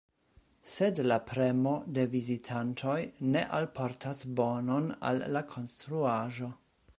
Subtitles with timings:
[0.75, 2.95] Sed la premo de vizitantoj
[3.35, 6.51] ne alportas bonon al la konstruaĵo.